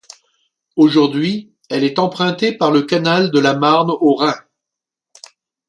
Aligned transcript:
Aujourd'hui, 0.77 1.53
elle 1.69 1.83
est 1.83 1.99
empruntée 1.99 2.53
par 2.57 2.71
le 2.71 2.81
canal 2.81 3.29
de 3.29 3.37
la 3.39 3.53
Marne 3.53 3.91
au 3.91 4.15
Rhin. 4.15 4.33